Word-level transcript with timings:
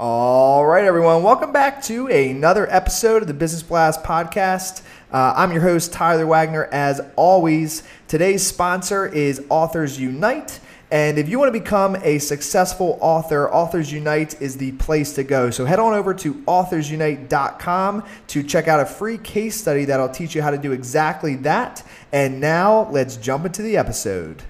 All 0.00 0.64
right, 0.64 0.84
everyone. 0.84 1.22
Welcome 1.22 1.52
back 1.52 1.82
to 1.84 2.08
another 2.08 2.66
episode 2.72 3.20
of 3.20 3.28
the 3.28 3.34
Business 3.34 3.62
Blast 3.62 4.02
podcast. 4.02 4.82
Uh, 5.12 5.34
I'm 5.36 5.52
your 5.52 5.60
host, 5.60 5.92
Tyler 5.92 6.26
Wagner. 6.26 6.64
As 6.72 7.00
always, 7.14 7.82
today's 8.08 8.44
sponsor 8.44 9.06
is 9.06 9.44
Authors 9.50 10.00
Unite. 10.00 10.60
And 10.90 11.18
if 11.18 11.28
you 11.28 11.38
want 11.38 11.52
to 11.52 11.60
become 11.60 11.96
a 11.96 12.18
successful 12.18 12.98
author, 13.00 13.52
Authors 13.52 13.92
Unite 13.92 14.40
is 14.40 14.56
the 14.56 14.72
place 14.72 15.14
to 15.14 15.24
go. 15.24 15.50
So 15.50 15.66
head 15.66 15.78
on 15.78 15.92
over 15.92 16.14
to 16.14 16.34
authorsunite.com 16.34 18.04
to 18.28 18.42
check 18.42 18.68
out 18.68 18.80
a 18.80 18.86
free 18.86 19.18
case 19.18 19.60
study 19.60 19.84
that'll 19.84 20.08
teach 20.08 20.34
you 20.34 20.42
how 20.42 20.50
to 20.50 20.58
do 20.58 20.72
exactly 20.72 21.36
that. 21.36 21.86
And 22.12 22.40
now 22.40 22.88
let's 22.90 23.16
jump 23.16 23.44
into 23.44 23.62
the 23.62 23.76
episode. 23.76 24.42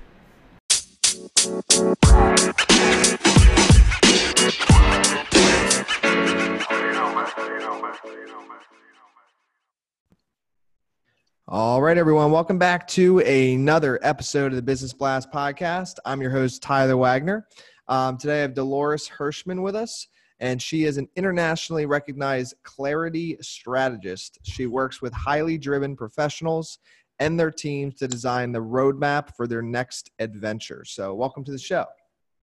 All 11.54 11.82
right, 11.82 11.98
everyone. 11.98 12.30
Welcome 12.30 12.56
back 12.56 12.88
to 12.88 13.18
another 13.18 14.00
episode 14.02 14.52
of 14.52 14.56
the 14.56 14.62
Business 14.62 14.94
Blast 14.94 15.30
podcast. 15.30 15.96
I'm 16.06 16.22
your 16.22 16.30
host, 16.30 16.62
Tyler 16.62 16.96
Wagner. 16.96 17.46
Um, 17.88 18.16
today 18.16 18.38
I 18.38 18.40
have 18.40 18.54
Dolores 18.54 19.06
Hirschmann 19.06 19.60
with 19.60 19.76
us, 19.76 20.08
and 20.40 20.62
she 20.62 20.84
is 20.84 20.96
an 20.96 21.10
internationally 21.14 21.84
recognized 21.84 22.54
clarity 22.62 23.36
strategist. 23.42 24.38
She 24.44 24.64
works 24.64 25.02
with 25.02 25.12
highly 25.12 25.58
driven 25.58 25.94
professionals 25.94 26.78
and 27.18 27.38
their 27.38 27.50
teams 27.50 27.96
to 27.96 28.08
design 28.08 28.52
the 28.52 28.62
roadmap 28.62 29.36
for 29.36 29.46
their 29.46 29.60
next 29.60 30.10
adventure. 30.20 30.86
So, 30.86 31.12
welcome 31.12 31.44
to 31.44 31.52
the 31.52 31.58
show. 31.58 31.84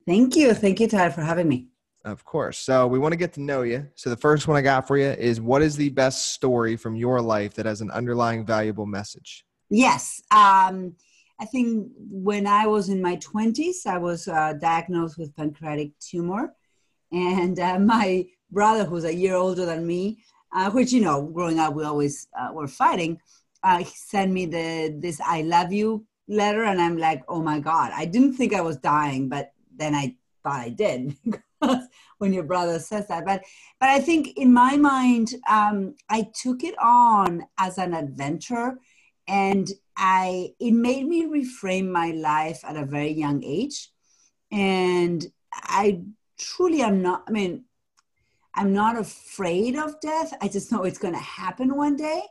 Thank 0.08 0.36
you. 0.36 0.56
Thank 0.56 0.80
you, 0.80 0.88
Tyler, 0.88 1.12
for 1.12 1.22
having 1.22 1.48
me. 1.48 1.68
Of 2.06 2.24
course. 2.24 2.60
So 2.60 2.86
we 2.86 3.00
want 3.00 3.14
to 3.14 3.18
get 3.18 3.34
to 3.34 3.42
know 3.42 3.64
you. 3.64 3.88
So 3.96 4.12
the 4.12 4.16
first 4.16 4.48
one 4.48 4.56
I 4.56 4.62
got 4.62 4.88
for 4.88 4.96
you 4.96 5.08
is 5.08 5.42
what 5.42 5.64
is 5.64 5.76
the 5.76 5.90
best 5.90 6.34
story 6.34 6.78
from 6.78 6.96
your 6.96 7.20
life 7.20 7.56
that 7.56 7.66
has 7.66 7.82
an 7.82 7.90
underlying 7.90 8.46
valuable 8.46 8.86
message? 8.86 9.44
Yes. 9.72 10.22
Um, 10.30 10.96
I 11.40 11.46
think 11.46 11.90
when 11.98 12.46
I 12.46 12.68
was 12.68 12.90
in 12.90 13.02
my 13.02 13.16
20s, 13.18 13.88
I 13.88 13.98
was 13.98 14.28
uh, 14.28 14.54
diagnosed 14.54 15.18
with 15.18 15.36
pancreatic 15.36 15.98
tumor. 16.00 16.54
And 17.12 17.60
uh, 17.60 17.80
my 17.96 18.28
brother, 18.52 18.86
who's 18.86 19.06
a 19.06 19.14
year 19.14 19.34
older 19.34 19.66
than 19.66 19.88
me, 19.88 20.20
uh, 20.56 20.70
which, 20.70 20.94
you 20.94 21.02
know, 21.02 21.24
growing 21.24 21.60
up, 21.60 21.74
we 21.74 21.84
always 21.86 22.28
uh, 22.40 22.54
were 22.54 22.68
fighting, 22.68 23.20
uh, 23.64 23.80
he 23.80 23.86
sent 23.96 24.32
me 24.32 24.46
the 24.46 24.96
this 25.00 25.20
I 25.26 25.42
love 25.42 25.74
you 25.74 26.06
letter. 26.28 26.66
And 26.66 26.80
I'm 26.80 27.00
like, 27.00 27.24
oh 27.28 27.42
my 27.42 27.60
God, 27.60 27.92
I 27.96 28.06
didn't 28.06 28.34
think 28.34 28.54
I 28.54 28.62
was 28.62 28.78
dying, 28.78 29.28
but 29.28 29.54
then 29.76 29.96
I 29.96 30.16
thought 30.44 30.60
I 30.60 30.70
did 30.70 31.18
when 32.18 32.34
your 32.34 32.44
brother 32.44 32.80
says 32.80 33.08
that. 33.08 33.26
But 33.26 33.44
but 33.80 33.90
I 33.90 34.00
think 34.00 34.38
in 34.38 34.54
my 34.54 34.78
mind, 34.78 35.34
um, 35.50 35.96
I 36.10 36.28
took 36.42 36.64
it 36.64 36.76
on 36.80 37.44
as 37.58 37.78
an 37.78 37.94
adventure, 37.94 38.78
and 39.28 39.68
I 39.98 40.50
it 40.60 40.72
made 40.72 41.08
me 41.08 41.26
reframe 41.26 41.90
my 41.90 42.12
life 42.12 42.64
at 42.64 42.78
a 42.78 42.86
very 42.86 43.12
young 43.12 43.44
age, 43.44 43.90
and 44.52 45.26
I 45.54 46.02
truly 46.38 46.82
am 46.82 47.02
not. 47.02 47.24
I 47.28 47.32
mean, 47.32 47.66
I'm 48.54 48.74
not 48.74 48.98
afraid 48.98 49.76
of 49.76 50.00
death. 50.00 50.34
I 50.42 50.48
just 50.48 50.72
know 50.72 50.84
it's 50.84 50.98
going 50.98 51.14
to 51.14 51.20
happen 51.20 51.76
one 51.76 51.96
day, 51.96 52.22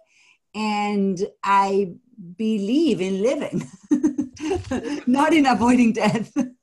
and 0.54 1.20
I 1.42 1.94
believe 2.36 3.00
in 3.00 3.22
living, 3.22 3.68
not 5.06 5.34
in 5.34 5.46
avoiding 5.46 5.92
death. 5.92 6.32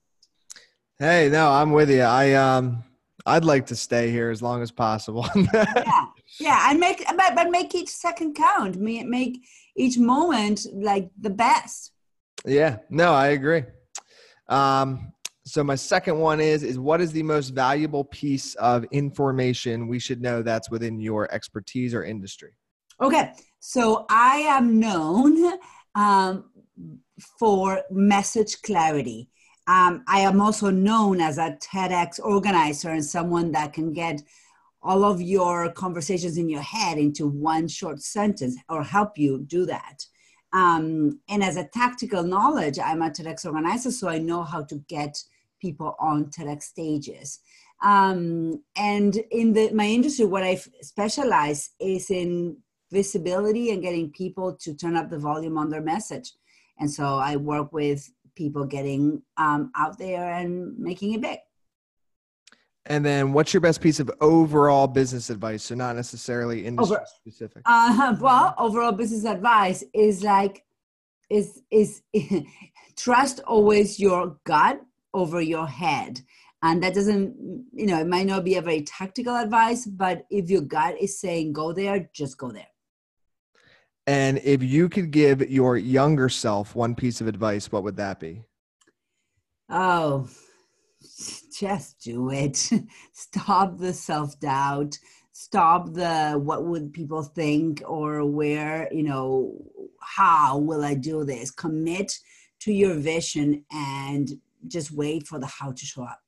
Hey, 1.02 1.30
no, 1.30 1.50
I'm 1.50 1.72
with 1.72 1.90
you. 1.90 2.04
I 2.04 2.34
um 2.34 2.84
I'd 3.26 3.44
like 3.44 3.66
to 3.68 3.76
stay 3.76 4.12
here 4.12 4.30
as 4.30 4.44
long 4.44 4.62
as 4.62 4.70
possible. 4.70 5.28
yeah. 5.36 6.06
Yeah, 6.40 6.70
and 6.70 6.80
make 6.80 7.04
but, 7.18 7.34
but 7.34 7.50
make 7.50 7.74
each 7.74 7.90
second 7.90 8.36
count. 8.36 8.76
Make 8.76 9.44
each 9.76 9.98
moment 9.98 10.68
like 10.72 11.10
the 11.20 11.32
best. 11.32 11.94
Yeah. 12.46 12.78
No, 12.92 13.14
I 13.14 13.30
agree. 13.30 13.64
Um 14.48 15.12
so 15.44 15.64
my 15.64 15.74
second 15.74 16.20
one 16.20 16.40
is 16.40 16.62
is 16.62 16.78
what 16.78 17.02
is 17.02 17.12
the 17.12 17.24
most 17.24 17.50
valuable 17.50 18.04
piece 18.04 18.54
of 18.56 18.86
information 18.92 19.88
we 19.88 19.98
should 19.98 20.22
know 20.22 20.44
that's 20.44 20.70
within 20.70 21.00
your 21.00 21.34
expertise 21.34 21.96
or 21.96 22.04
industry? 22.04 22.52
Okay. 23.02 23.32
So 23.60 24.06
I 24.08 24.36
am 24.50 24.80
known 24.80 25.58
um, 25.96 26.52
for 27.40 27.82
message 27.90 28.62
clarity 28.62 29.32
um, 29.68 30.04
I 30.08 30.22
am 30.22 30.42
also 30.42 30.70
known 30.70 31.22
as 31.22 31.38
a 31.38 31.58
TEDx 31.62 32.20
organizer 32.24 32.90
and 32.90 33.06
someone 33.06 33.52
that 33.52 33.74
can 33.74 33.94
get 33.94 34.22
all 34.82 35.04
of 35.04 35.22
your 35.22 35.72
conversations 35.72 36.38
in 36.38 36.50
your 36.50 36.62
head 36.62 36.98
into 36.98 37.28
one 37.28 37.68
short 37.68 38.02
sentence 38.02 38.58
or 38.70 38.84
help 38.84 39.18
you 39.18 39.40
do 39.40 39.66
that. 39.68 40.04
Um, 40.54 41.20
and 41.30 41.44
as 41.44 41.56
a 41.56 41.68
tactical 41.68 42.24
knowledge, 42.24 42.80
I'm 42.80 43.02
a 43.02 43.10
TEDx 43.10 43.46
organizer, 43.46 43.92
so 43.92 44.10
I 44.10 44.18
know 44.18 44.44
how 44.44 44.64
to 44.64 44.76
get 44.88 45.22
people 45.62 45.96
on 46.00 46.26
TEDx 46.26 46.64
stages. 46.64 47.40
Um, 47.84 48.62
and 48.76 49.16
in 49.32 49.54
the, 49.54 49.72
my 49.72 49.86
industry, 49.86 50.26
what 50.26 50.44
I 50.44 50.56
specialize 50.82 51.72
is 51.80 52.10
in 52.10 52.58
visibility 52.92 53.72
and 53.72 53.82
getting 53.82 54.12
people 54.12 54.58
to 54.62 54.74
turn 54.74 54.96
up 54.96 55.10
the 55.10 55.18
volume 55.18 55.58
on 55.58 55.70
their 55.70 55.82
message. 55.82 56.34
And 56.80 56.92
so 56.92 57.18
I 57.18 57.36
work 57.38 57.72
with 57.72 58.10
people 58.36 58.66
getting 58.66 59.22
um, 59.38 59.72
out 59.76 59.98
there 59.98 60.34
and 60.34 60.78
making 60.78 61.14
it 61.14 61.22
big. 61.22 61.40
And 62.88 63.06
then, 63.06 63.32
what's 63.34 63.54
your 63.54 63.62
best 63.62 63.80
piece 63.80 64.00
of 64.00 64.10
overall 64.22 64.88
business 64.88 65.30
advice? 65.30 65.64
So, 65.64 65.76
not 65.76 65.96
necessarily 65.96 66.66
industry 66.66 66.98
Over, 66.98 67.06
specific. 67.06 67.62
Uh, 67.66 68.16
well, 68.22 68.56
overall 68.58 68.92
business 68.92 69.24
advice 69.24 69.84
is 69.94 70.24
like, 70.24 70.66
is 71.30 71.62
is 71.70 72.02
trust 72.98 73.40
always 73.46 74.00
your 74.00 74.38
gut 74.46 74.82
over 75.14 75.42
your 75.42 75.68
head, 75.68 76.22
and 76.64 76.82
that 76.82 76.96
doesn't, 76.96 77.36
you 77.72 77.86
know, 77.86 78.00
it 78.00 78.08
might 78.08 78.26
not 78.26 78.44
be 78.44 78.56
a 78.56 78.62
very 78.62 78.82
tactical 78.82 79.36
advice, 79.36 79.86
but 79.86 80.26
if 80.32 80.50
your 80.50 80.62
gut 80.62 80.96
is 81.00 81.20
saying 81.20 81.54
go 81.54 81.74
there, 81.74 82.10
just 82.14 82.38
go 82.40 82.52
there. 82.52 82.68
And 84.08 84.40
if 84.44 84.64
you 84.64 84.90
could 84.90 85.12
give 85.12 85.50
your 85.50 85.78
younger 85.78 86.30
self 86.30 86.76
one 86.76 86.96
piece 86.96 87.22
of 87.22 87.28
advice, 87.28 87.72
what 87.72 87.84
would 87.84 87.98
that 87.98 88.20
be? 88.20 88.44
Oh, 89.70 90.28
just 91.60 92.02
do 92.02 92.32
it. 92.32 92.58
Stop 93.14 93.78
the 93.78 93.94
self 93.94 94.40
doubt. 94.40 94.98
Stop 95.34 95.94
the 95.94 96.34
what 96.34 96.66
would 96.66 96.94
people 96.94 97.24
think 97.24 97.82
or 97.88 98.26
where, 98.26 98.92
you 98.92 99.04
know, 99.04 99.54
how 100.02 100.58
will 100.58 100.84
I 100.84 100.94
do 100.94 101.24
this? 101.24 101.52
Commit 101.52 102.20
to 102.62 102.74
your 102.74 102.96
vision 102.96 103.66
and 103.72 104.30
just 104.68 104.92
wait 104.92 105.28
for 105.28 105.40
the 105.40 105.48
how 105.48 105.72
to 105.72 105.86
show 105.86 106.04
up. 106.04 106.20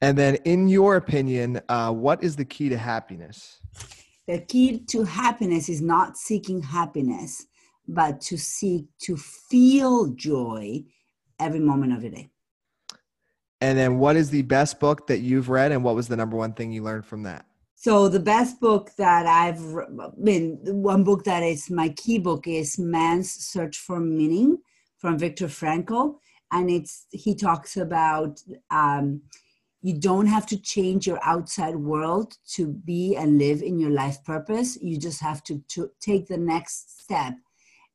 And 0.00 0.18
then, 0.18 0.34
in 0.44 0.68
your 0.68 0.96
opinion, 0.96 1.60
uh, 1.68 1.92
what 1.92 2.22
is 2.22 2.36
the 2.36 2.44
key 2.44 2.68
to 2.68 2.76
happiness? 2.76 3.60
The 4.26 4.40
key 4.40 4.78
to 4.88 5.04
happiness 5.04 5.68
is 5.68 5.82
not 5.82 6.16
seeking 6.16 6.62
happiness, 6.62 7.46
but 7.86 8.20
to 8.22 8.38
seek 8.38 8.86
to 9.02 9.16
feel 9.16 10.08
joy 10.08 10.82
every 11.38 11.60
moment 11.60 11.92
of 11.92 12.02
the 12.02 12.10
day. 12.10 12.30
And 13.60 13.78
then, 13.78 13.98
what 13.98 14.16
is 14.16 14.30
the 14.30 14.42
best 14.42 14.80
book 14.80 15.06
that 15.06 15.20
you've 15.20 15.48
read, 15.48 15.72
and 15.72 15.82
what 15.82 15.94
was 15.94 16.08
the 16.08 16.16
number 16.16 16.36
one 16.36 16.52
thing 16.52 16.72
you 16.72 16.82
learned 16.82 17.06
from 17.06 17.22
that? 17.22 17.46
So, 17.76 18.08
the 18.08 18.20
best 18.20 18.60
book 18.60 18.90
that 18.98 19.26
I've 19.26 19.60
been, 20.22 20.58
one 20.64 21.04
book 21.04 21.24
that 21.24 21.42
is 21.42 21.70
my 21.70 21.90
key 21.90 22.18
book 22.18 22.46
is 22.46 22.78
Man's 22.78 23.30
Search 23.30 23.78
for 23.78 24.00
Meaning 24.00 24.58
from 24.98 25.18
Viktor 25.18 25.48
Frankl. 25.48 26.16
And 26.50 26.70
it's, 26.70 27.06
he 27.10 27.34
talks 27.34 27.76
about 27.76 28.40
um, 28.70 29.22
you 29.84 29.92
don't 29.92 30.24
have 30.24 30.46
to 30.46 30.56
change 30.56 31.06
your 31.06 31.20
outside 31.22 31.76
world 31.76 32.38
to 32.48 32.68
be 32.68 33.16
and 33.16 33.36
live 33.36 33.60
in 33.60 33.78
your 33.78 33.90
life 33.90 34.24
purpose. 34.24 34.78
You 34.80 34.98
just 34.98 35.20
have 35.20 35.44
to, 35.44 35.58
to 35.68 35.90
take 36.00 36.26
the 36.26 36.38
next 36.38 37.02
step, 37.02 37.34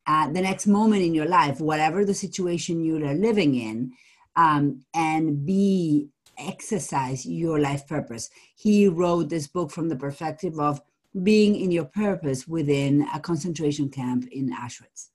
uh, 0.05 0.27
the 0.31 0.41
next 0.41 0.67
moment 0.67 1.01
in 1.01 1.15
your 1.15 1.25
life, 1.25 1.59
whatever 1.59 2.05
the 2.05 2.13
situation 2.13 2.85
you 2.85 3.03
are 3.03 3.15
living 3.15 3.55
in, 3.55 3.91
um, 4.35 4.85
and 4.93 5.43
be 5.47 6.09
exercise 6.37 7.25
your 7.25 7.59
life 7.59 7.87
purpose. 7.87 8.29
He 8.55 8.87
wrote 8.87 9.29
this 9.29 9.47
book 9.47 9.71
from 9.71 9.89
the 9.89 9.95
perspective 9.95 10.59
of 10.59 10.79
being 11.23 11.55
in 11.55 11.71
your 11.71 11.85
purpose 11.85 12.47
within 12.47 13.07
a 13.15 13.19
concentration 13.19 13.89
camp 13.89 14.27
in 14.31 14.51
Auschwitz. 14.53 15.07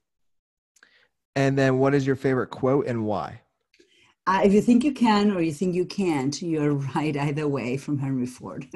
And 1.37 1.56
then, 1.56 1.79
what 1.79 1.94
is 1.94 2.05
your 2.05 2.17
favorite 2.17 2.50
quote 2.50 2.88
and 2.88 3.06
why? 3.06 3.43
Uh, 4.26 4.41
if 4.44 4.53
you 4.53 4.61
think 4.61 4.85
you 4.85 4.93
can 4.93 5.32
or 5.32 5.41
you 5.43 5.53
think 5.53 5.75
you 5.75 5.85
can't, 5.85 6.41
you're 6.43 6.75
right 6.94 7.17
either 7.17 7.49
way 7.49 7.76
from 7.76 7.99
Henry 7.99 8.26
Ford. 8.26 8.67